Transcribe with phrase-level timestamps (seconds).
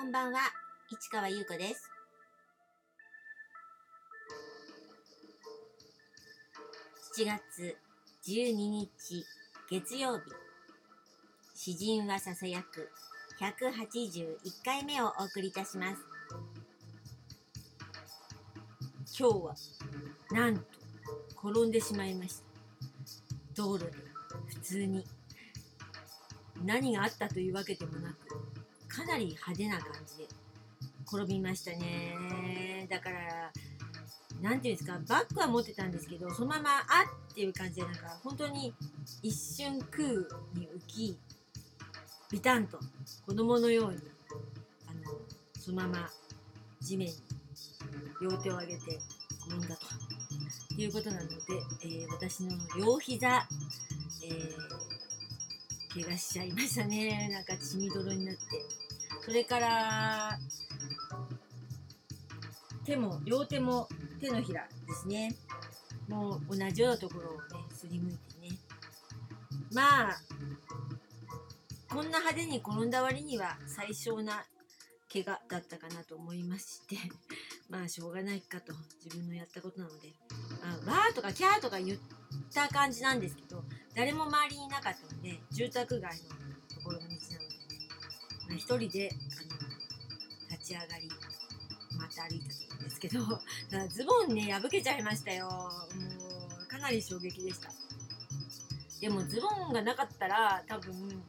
[0.00, 0.40] こんばんは、
[0.88, 1.90] 市川優子です。
[7.18, 7.76] 7月
[8.26, 8.88] 12日
[9.68, 10.22] 月曜日、
[11.54, 12.90] 詩人はささやく
[13.40, 16.00] 181回目をお送りいたします。
[19.18, 19.54] 今日は、
[20.30, 20.62] なんと、
[21.50, 22.44] 転んでしまいました。
[23.54, 23.92] 道路で、
[24.48, 25.04] 普通に。
[26.64, 28.49] 何があったというわけでもなく、
[28.90, 30.28] かなり派手な感じで
[31.06, 32.86] 転びましたね。
[32.90, 33.52] だから、
[34.42, 38.74] なんていうんですか、バッグは持ってたんですけど、そのまま、あっていう感じで、なんか、本当に
[39.22, 40.04] 一瞬空
[40.54, 41.18] に浮き、
[42.32, 42.78] ビタンと
[43.26, 43.98] 子供のように、
[44.88, 45.00] あの、
[45.58, 46.10] そのまま
[46.80, 47.14] 地面に
[48.20, 48.98] 両手を上げて
[49.46, 49.86] 転んだと。
[50.76, 51.34] いうことなので、
[51.82, 53.46] えー私の両膝、
[54.24, 54.79] えー
[55.92, 57.28] 怪我しちゃいましたね。
[57.32, 58.40] なんか血みどろになって。
[59.24, 60.38] それから、
[62.84, 63.88] 手も、両手も
[64.20, 65.34] 手のひらですね。
[66.08, 67.38] もう同じようなところをね、
[67.74, 68.56] すりむいてね。
[69.72, 70.16] まあ、
[71.88, 74.44] こんな派手に転んだ割には最小な
[75.12, 76.96] 怪我だったかなと思いまして、
[77.68, 78.72] まあしょうがないかと
[79.04, 80.14] 自分のやったことなので、
[80.62, 81.98] あわーとかキャーとか言っ
[82.52, 85.09] た感じなんですけど、誰も周りにいなかった
[85.52, 87.20] 住宅街のところの道なのでね、
[88.48, 89.60] まあ一人であの
[90.50, 91.08] 立ち上がり、
[91.98, 93.20] また歩いたと思うんですけど、
[93.90, 95.48] ズボンね、破けちゃいましたよ。
[95.48, 95.68] も
[96.62, 97.72] う、かなり衝撃でした。
[99.00, 101.22] でもズボンがなかったら、多分、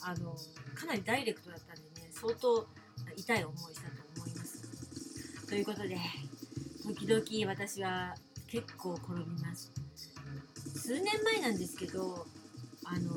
[0.00, 0.36] あの、
[0.74, 2.66] かなりダイレクトだったんでね、相当
[3.14, 5.46] 痛い思いしたと思います。
[5.46, 5.98] ということで、
[6.82, 9.72] 時々私は結構転びます。
[10.76, 12.26] 数年前なんですけど、
[12.84, 13.10] あの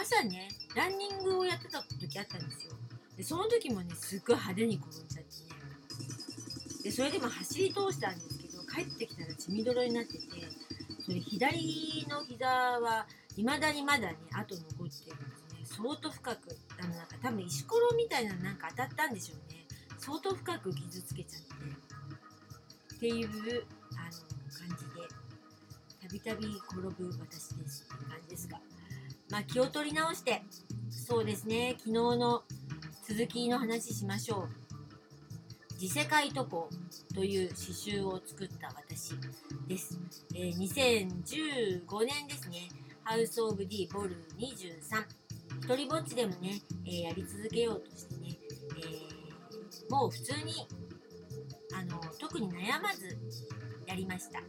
[0.00, 2.72] 朝ね、ランニングをやってた時あったんですよ。
[3.16, 5.60] で、その時もね、すっごい派手に転んじゃってね。
[6.84, 10.20] で、それでも走り通したんですけど、帰ってきたら血みどろになってて、
[11.04, 15.84] それ左の膝は未だにまだね、跡残ってるんですね。
[15.84, 19.66] 相当深く、あの、なんか多分石ころみたいなのなんか当たったんでしょうね。
[19.98, 22.96] 相当深く傷つけちゃって。
[22.96, 24.12] っていう、あの、
[24.48, 25.08] 感じで、
[26.00, 28.58] たびたび転ぶ私ですって感じですが。
[29.30, 30.42] まあ気を取り直して、
[30.90, 32.42] そうですね、昨日の
[33.08, 34.48] 続きの話しましょう。
[35.78, 36.68] 次世界渡航
[37.14, 39.14] という詩集を作った私
[39.66, 39.98] です。
[40.34, 42.68] えー2015年ですね、
[43.04, 45.04] ハウス・オブ・ディ・ボル23。
[45.62, 48.36] 一人ぼっちでもね、えーやり続けようとしてね、
[48.76, 50.66] えーもう普通に、
[51.72, 53.18] あの、特に悩まず
[53.86, 54.40] やりました。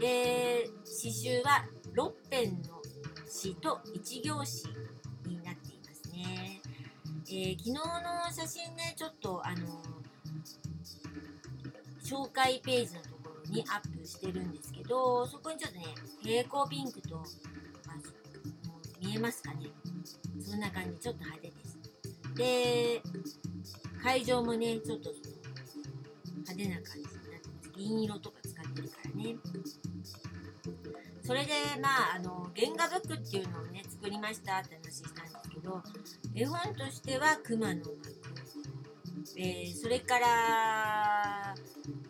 [0.00, 2.83] で、詩集は6編の
[3.34, 4.64] 詩と1行詩
[5.26, 6.60] になっていますね。
[7.26, 7.82] えー昨日の
[8.30, 9.66] 写真ね、ちょっとあの
[12.00, 15.86] 紹介ページのところにアップしてるんですけど、そこにちょっとね、
[16.22, 17.96] 蛍光ピンクと、まあ、
[18.68, 19.66] もう見えますかね。
[20.40, 21.78] そんな感じ、ちょっと派手です。
[22.36, 23.02] で、
[24.00, 27.13] 会場もね、ちょっと派手な感じ。
[27.76, 29.36] 銀色とか使ってるからね。
[31.22, 35.82] それで、まあ、あの、原画ブックっていうのをね、作りましたって話したんですけど、
[36.34, 37.90] 絵本としては熊の幕。
[39.36, 41.54] えーそれから、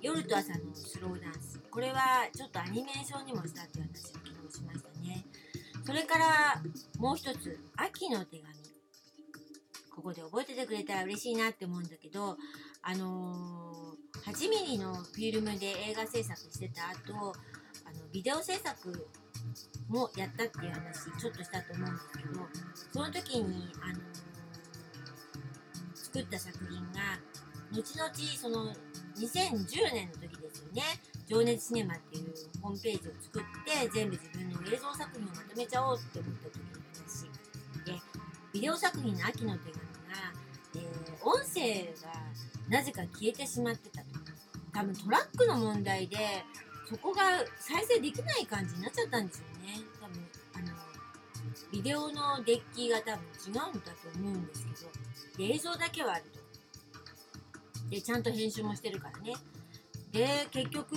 [0.03, 1.61] 夜と朝のスローダンス。
[1.71, 5.25] これはちょっとアニメーションにもしたっていう話を昨日しましたね。
[5.87, 6.63] それから、
[6.99, 8.53] もう一つ、秋の手紙。
[9.95, 12.37] ここで覚えててくれたら嬉しいなって思うんだけど、
[12.83, 13.94] あのー
[14.27, 17.35] 8ミリのフィルムで映画制作してた後、
[17.85, 19.07] あの、ビデオ制作
[19.89, 22.41] もやったっていう話、ちょっとしたと思うんですけど、
[22.91, 24.01] その時に、あの
[25.95, 27.21] 作った作品が、
[27.71, 28.73] 後々、その、
[29.19, 30.83] 2010年の時ですよね、
[31.27, 32.33] 情熱シネマっていう
[32.63, 36.65] ホームページを作って、全部自分の映像作品をまとめちゃおうって思った時の
[36.97, 37.25] 話。
[37.85, 38.01] で、
[38.55, 40.33] ビデオ作品の秋の手紙が、
[40.77, 42.13] えー音声が
[42.69, 43.94] なぜか消えてしまって。
[44.75, 46.45] 多分トラックの問題で、
[46.89, 47.23] そこが
[47.59, 49.81] 再生できない感じになっちゃったんですよね。
[50.01, 50.75] 多分、あの、
[51.73, 57.91] ビデオのデッキが多分違うんだと思うんですけど、で映像だけはあると。
[57.91, 59.35] で、ちゃんと編集もしてるからね。
[60.13, 60.97] で、結局、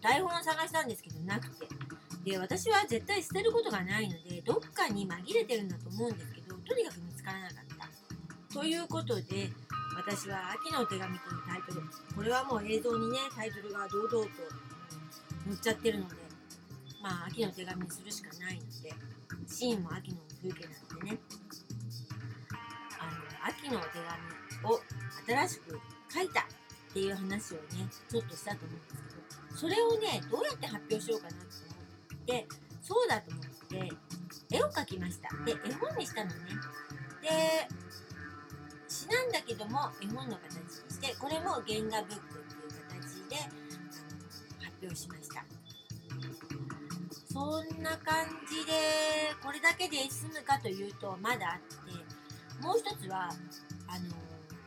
[0.00, 1.66] 台本を探したんですけど、なくて。
[2.24, 7.64] で、私は絶対捨てることがないので、どっかに紛れてるんだと思うんですけど、とにかく見つからなかっ
[8.48, 8.54] た。
[8.54, 9.50] ということで、
[10.00, 11.82] 私は秋のお手紙というタイトル。
[12.16, 14.30] これはもう映像にね、タイトルが堂々と
[15.46, 16.14] 載っちゃってるので、
[17.02, 18.92] まあ、秋の手紙にするしかないので、
[19.46, 21.18] シーンも秋の風景なのでね、
[22.98, 23.98] あの、秋の手
[24.64, 24.80] 紙を
[25.26, 25.80] 新しく
[26.12, 26.46] 書いた
[26.90, 27.62] っていう話をね
[28.08, 29.02] ちょっとしたと思うんです
[29.50, 31.44] けどそれをねどうやって発表しようかなと思
[32.22, 32.48] って
[32.82, 36.34] そうだと思って絵を描きましたで絵本にしたのね
[37.22, 37.68] で
[39.10, 43.36] なんだけども絵本の形にしてこれも原画ブックっていう形で
[44.62, 45.44] 発表しました。
[47.32, 48.72] そんな感じで
[49.42, 53.30] これだけで済むかというとまだあってもう一つは
[53.86, 54.10] あの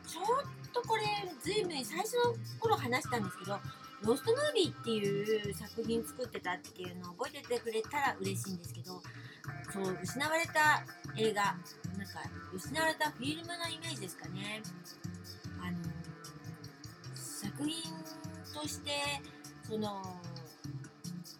[0.06, 1.02] ちょっとこれ
[1.42, 3.58] ずいぶん最初の頃話したんですけど
[4.02, 9.00] ロストムービーっていう作品作ってたっていうのを覚えててくれたら嬉しいんですけど
[9.74, 10.84] そう失われた
[11.16, 12.22] 映画なんか
[12.54, 14.62] 失われたフィルムのイメージですかね。
[15.60, 15.78] あの
[17.16, 17.82] 作品
[18.54, 18.92] として
[19.66, 20.00] その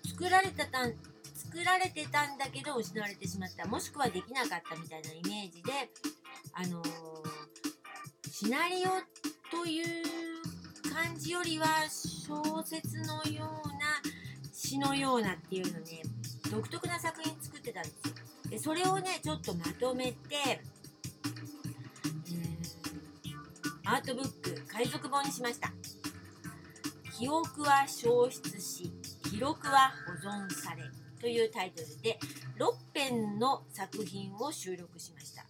[0.05, 0.95] 作られたたん
[1.33, 3.69] 作られてたんだけど失われてしまった。
[3.69, 5.73] もしくはできなかったみたいなイメージで
[6.55, 6.83] あの
[8.29, 9.87] シナリオという
[10.93, 14.03] 感じよりは小説のような
[14.53, 16.03] 詩のようなっていうのね
[16.51, 18.24] 独特な作品作ってたんですよ。
[18.55, 20.17] でそれをねちょっとまとめて、
[20.47, 20.75] えー
[23.87, 25.73] アートブック海賊本にしました。
[27.19, 28.93] 記憶は消失し
[29.29, 29.93] 記録は
[30.23, 30.85] 保存され
[31.21, 32.19] というタイトルで
[32.59, 35.45] 6編の作品を収録しました。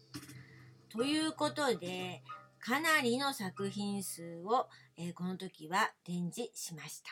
[0.88, 2.22] ということで
[2.58, 4.66] かなりの作品数を、
[4.96, 7.10] えーこの時は展示しました。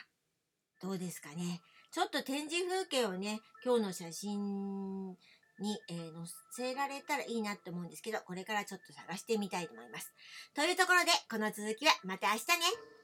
[0.81, 1.61] どうですかね？
[1.91, 5.15] ちょっと展示風景をね今日の写真
[5.59, 10.13] に、えー載せられたらいいなって思うんですけどこれからちょっと探してみたいと思います。
[10.53, 13.02] というところでこの続きはまた明日ね。